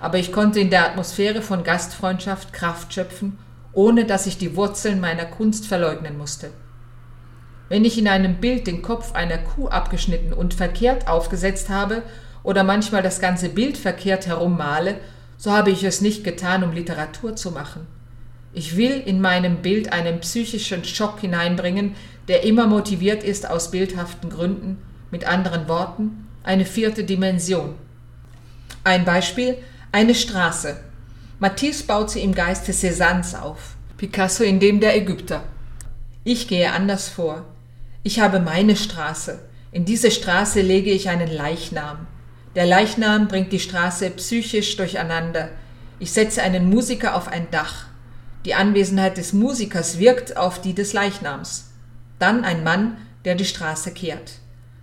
aber 0.01 0.17
ich 0.17 0.33
konnte 0.33 0.61
in 0.61 0.71
der 0.71 0.87
Atmosphäre 0.87 1.43
von 1.43 1.63
Gastfreundschaft 1.63 2.55
Kraft 2.55 2.95
schöpfen, 2.95 3.37
ohne 3.75 4.07
dass 4.07 4.27
ich 4.27 4.39
die 4.39 4.57
Wurzeln 4.57 5.01
meiner 5.01 5.27
Kunst 5.27 5.67
verleugnen 5.67 6.17
musste. 6.17 6.53
Wenn 7.69 7.85
ich 7.85 7.99
in 7.99 8.07
einem 8.07 8.37
Bild 8.37 8.67
den 8.67 8.83
Kopf 8.83 9.13
einer 9.13 9.39
Kuh 9.39 9.69
abgeschnitten 9.69 10.33
und 10.33 10.55
verkehrt 10.55 11.09
aufgesetzt 11.09 11.69
habe 11.69 12.03
oder 12.43 12.63
manchmal 12.63 13.03
das 13.03 13.21
ganze 13.21 13.49
Bild 13.49 13.77
verkehrt 13.77 14.27
herum 14.27 14.57
male, 14.57 14.97
so 15.37 15.51
habe 15.51 15.71
ich 15.71 15.83
es 15.83 16.01
nicht 16.01 16.23
getan, 16.23 16.63
um 16.63 16.73
Literatur 16.73 17.35
zu 17.35 17.51
machen. 17.51 17.87
Ich 18.53 18.77
will 18.77 19.03
in 19.05 19.21
meinem 19.21 19.59
Bild 19.63 19.93
einen 19.93 20.21
psychischen 20.21 20.85
Schock 20.85 21.21
hineinbringen, 21.21 21.95
der 22.29 22.45
immer 22.45 22.67
motiviert 22.67 23.23
ist 23.23 23.51
aus 23.51 23.71
bildhaften 23.71 24.31
Gründen, 24.31 24.79
mit 25.11 25.27
anderen 25.27 25.69
Worten, 25.69 26.27
eine 26.43 26.65
vierte 26.65 27.05
Dimension. 27.05 27.75
Ein 28.85 29.05
Beispiel, 29.05 29.59
eine 29.93 30.15
Straße. 30.15 30.79
Matisse 31.39 31.85
baut 31.85 32.11
sie 32.11 32.21
im 32.21 32.35
Geiste 32.35 32.73
Cézannes 32.73 33.39
auf, 33.39 33.77
Picasso 33.99 34.45
in 34.45 34.61
dem 34.61 34.81
der 34.81 34.97
Ägypter. 34.97 35.43
Ich 36.25 36.49
gehe 36.49 36.73
anders 36.73 37.09
vor. 37.09 37.45
Ich 38.07 38.21
habe 38.21 38.39
meine 38.39 38.77
Straße. 38.77 39.41
In 39.73 39.85
diese 39.85 40.13
Straße 40.13 40.61
lege 40.61 40.93
ich 40.93 41.09
einen 41.09 41.27
Leichnam. 41.27 42.07
Der 42.55 42.65
Leichnam 42.65 43.27
bringt 43.27 43.51
die 43.51 43.59
Straße 43.59 44.11
psychisch 44.11 44.77
durcheinander. 44.77 45.49
Ich 45.99 46.13
setze 46.13 46.41
einen 46.41 46.71
Musiker 46.71 47.17
auf 47.17 47.27
ein 47.27 47.49
Dach. 47.51 47.87
Die 48.45 48.55
Anwesenheit 48.55 49.17
des 49.17 49.33
Musikers 49.33 49.99
wirkt 49.99 50.37
auf 50.37 50.61
die 50.61 50.73
des 50.73 50.93
Leichnams. 50.93 51.73
Dann 52.21 52.45
ein 52.45 52.63
Mann, 52.63 52.97
der 53.25 53.35
die 53.35 53.45
Straße 53.45 53.91
kehrt. 53.91 54.35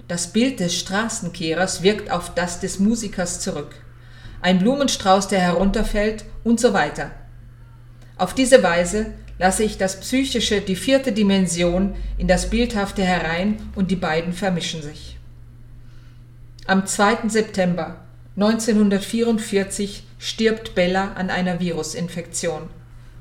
Das 0.09 0.33
Bild 0.33 0.59
des 0.59 0.77
Straßenkehrers 0.77 1.81
wirkt 1.81 2.11
auf 2.11 2.35
das 2.35 2.59
des 2.59 2.79
Musikers 2.79 3.39
zurück. 3.39 3.73
Ein 4.41 4.59
Blumenstrauß, 4.59 5.29
der 5.29 5.39
herunterfällt 5.39 6.25
und 6.43 6.59
so 6.59 6.73
weiter. 6.73 7.11
Auf 8.17 8.33
diese 8.33 8.61
Weise 8.63 9.13
lasse 9.43 9.65
ich 9.65 9.77
das 9.77 9.99
Psychische, 9.99 10.61
die 10.61 10.77
vierte 10.77 11.11
Dimension, 11.11 11.95
in 12.17 12.29
das 12.29 12.49
Bildhafte 12.49 13.03
herein 13.03 13.57
und 13.75 13.91
die 13.91 13.97
beiden 13.97 14.31
vermischen 14.31 14.81
sich. 14.81 15.17
Am 16.65 16.85
2. 16.85 17.27
September 17.27 17.97
1944 18.37 20.03
stirbt 20.17 20.75
Bella 20.75 21.11
an 21.15 21.29
einer 21.29 21.59
Virusinfektion. 21.59 22.69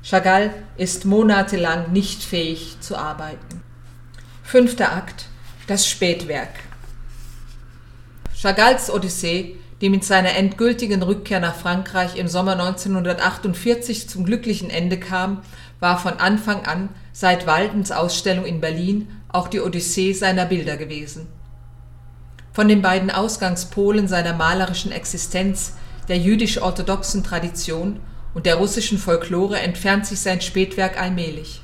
Chagall 0.01 0.53
ist 0.77 1.03
monatelang 1.03 1.91
nicht 1.91 2.23
fähig 2.23 2.77
zu 2.79 2.95
arbeiten. 2.95 3.61
Fünfter 4.43 4.93
Akt 4.93 5.25
Das 5.67 5.89
Spätwerk 5.89 6.51
Chagalls 8.33 8.89
Odyssee, 8.89 9.57
die 9.81 9.89
mit 9.89 10.05
seiner 10.05 10.37
endgültigen 10.37 11.03
Rückkehr 11.03 11.41
nach 11.41 11.55
Frankreich 11.55 12.15
im 12.15 12.29
Sommer 12.29 12.53
1948 12.53 14.07
zum 14.07 14.23
glücklichen 14.23 14.69
Ende 14.69 14.97
kam, 14.97 15.41
war 15.83 15.99
von 15.99 16.13
Anfang 16.13 16.65
an, 16.65 16.87
seit 17.11 17.45
Waldens 17.45 17.91
Ausstellung 17.91 18.45
in 18.45 18.61
Berlin, 18.61 19.09
auch 19.27 19.49
die 19.49 19.59
Odyssee 19.59 20.13
seiner 20.13 20.45
Bilder 20.45 20.77
gewesen. 20.77 21.27
Von 22.53 22.69
den 22.69 22.81
beiden 22.81 23.11
Ausgangspolen 23.11 24.07
seiner 24.07 24.33
malerischen 24.33 24.93
Existenz, 24.93 25.73
der 26.07 26.17
jüdisch-orthodoxen 26.17 27.21
Tradition 27.23 27.99
und 28.33 28.45
der 28.45 28.55
russischen 28.55 28.97
Folklore, 28.97 29.59
entfernt 29.59 30.05
sich 30.05 30.21
sein 30.21 30.39
Spätwerk 30.39 30.99
allmählich. 31.01 31.61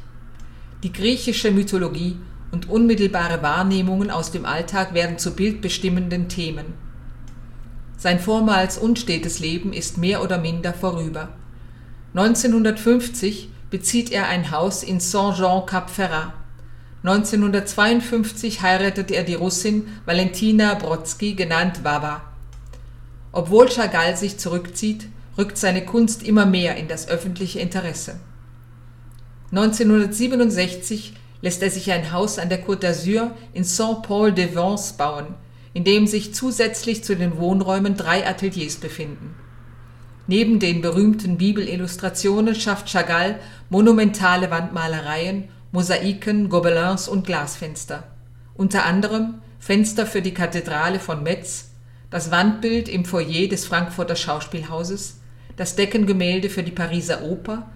Die 0.83 0.91
griechische 0.91 1.51
Mythologie 1.51 2.17
und 2.51 2.69
unmittelbare 2.69 3.41
Wahrnehmungen 3.41 4.11
aus 4.11 4.31
dem 4.31 4.45
Alltag 4.45 4.93
werden 4.93 5.17
zu 5.17 5.33
bildbestimmenden 5.33 6.27
Themen. 6.27 6.73
Sein 7.95 8.19
vormals 8.19 8.77
unstetes 8.77 9.39
Leben 9.39 9.71
ist 9.71 9.97
mehr 9.97 10.21
oder 10.21 10.39
minder 10.39 10.73
vorüber. 10.73 11.29
1950 12.15 13.49
bezieht 13.69 14.11
er 14.11 14.27
ein 14.27 14.51
Haus 14.51 14.83
in 14.83 14.99
Saint-Jean-Cap-Ferrat. 14.99 16.33
1952 17.03 18.61
heiratet 18.61 19.11
er 19.11 19.23
die 19.23 19.35
Russin 19.35 19.87
Valentina 20.05 20.73
Brodsky, 20.73 21.33
genannt 21.33 21.83
Wawa. 21.83 22.21
Obwohl 23.31 23.69
Chagall 23.69 24.17
sich 24.17 24.37
zurückzieht, 24.37 25.07
rückt 25.37 25.57
seine 25.57 25.85
Kunst 25.85 26.23
immer 26.23 26.45
mehr 26.45 26.75
in 26.75 26.87
das 26.87 27.07
öffentliche 27.07 27.59
Interesse. 27.59 28.19
1967 29.51 31.13
lässt 31.41 31.63
er 31.63 31.71
sich 31.71 31.91
ein 31.91 32.11
Haus 32.11 32.37
an 32.37 32.49
der 32.49 32.65
Côte 32.65 32.81
d'Azur 32.81 33.31
in 33.53 33.63
Saint-Paul-de-Vence 33.63 34.93
bauen, 34.93 35.27
in 35.73 35.83
dem 35.83 36.07
sich 36.07 36.33
zusätzlich 36.33 37.03
zu 37.03 37.15
den 37.15 37.37
Wohnräumen 37.37 37.95
drei 37.95 38.27
Ateliers 38.27 38.75
befinden. 38.75 39.35
Neben 40.29 40.59
den 40.59 40.81
berühmten 40.81 41.39
Bibelillustrationen 41.39 42.53
schafft 42.53 42.87
Chagall 42.87 43.39
monumentale 43.71 44.51
Wandmalereien, 44.51 45.49
Mosaiken, 45.71 46.49
Gobelins 46.49 47.07
und 47.07 47.25
Glasfenster. 47.25 48.03
Unter 48.53 48.85
anderem 48.85 49.41
Fenster 49.57 50.05
für 50.05 50.21
die 50.21 50.35
Kathedrale 50.35 50.99
von 50.99 51.23
Metz, 51.23 51.71
das 52.11 52.29
Wandbild 52.29 52.89
im 52.89 53.05
Foyer 53.05 53.47
des 53.47 53.65
Frankfurter 53.65 54.15
Schauspielhauses, 54.15 55.19
das 55.57 55.75
Deckengemälde 55.75 56.51
für 56.51 56.61
die 56.61 56.69
Pariser 56.69 57.23
Oper, 57.23 57.67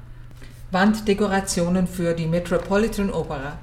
Wanddekorationen 0.69 1.87
für 1.87 2.13
die 2.13 2.27
Metropolitan 2.27 3.09
Opera. 3.09 3.57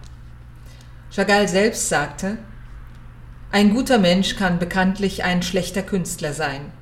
Chagall 1.12 1.46
selbst 1.46 1.88
sagte, 1.88 2.38
ein 3.52 3.72
guter 3.72 3.98
Mensch 3.98 4.34
kann 4.34 4.58
bekanntlich 4.58 5.22
ein 5.22 5.44
schlechter 5.44 5.82
Künstler 5.82 6.32
sein, 6.32 6.72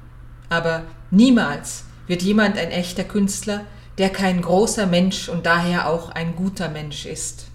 aber 0.48 0.84
niemals 1.10 1.84
wird 2.08 2.22
jemand 2.22 2.58
ein 2.58 2.70
echter 2.70 3.04
Künstler, 3.04 3.64
der 3.98 4.10
kein 4.10 4.42
großer 4.42 4.86
Mensch 4.86 5.28
und 5.28 5.46
daher 5.46 5.88
auch 5.88 6.10
ein 6.10 6.34
guter 6.34 6.68
Mensch 6.68 7.06
ist. 7.06 7.46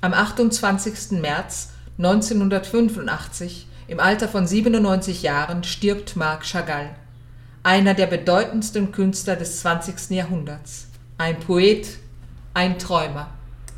Am 0.00 0.14
28. 0.14 1.20
März 1.20 1.70
1985, 1.98 3.66
im 3.88 3.98
Alter 3.98 4.28
von 4.28 4.46
97 4.46 5.22
Jahren, 5.22 5.64
stirbt 5.64 6.14
Marc 6.14 6.44
Chagall, 6.44 6.94
einer 7.64 7.94
der 7.94 8.06
bedeutendsten 8.06 8.92
Künstler 8.92 9.34
des 9.34 9.60
20. 9.60 10.10
Jahrhunderts, 10.10 10.86
ein 11.16 11.40
Poet, 11.40 11.98
ein 12.54 12.78
Träumer. 12.78 13.30